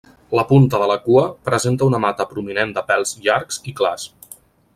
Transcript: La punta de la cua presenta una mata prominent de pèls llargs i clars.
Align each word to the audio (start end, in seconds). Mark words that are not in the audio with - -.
La 0.37 0.43
punta 0.51 0.77
de 0.83 0.87
la 0.91 0.95
cua 1.03 1.25
presenta 1.49 1.89
una 1.89 1.99
mata 2.07 2.27
prominent 2.33 2.73
de 2.79 2.85
pèls 2.89 3.15
llargs 3.27 3.61
i 3.73 3.77
clars. 3.83 4.09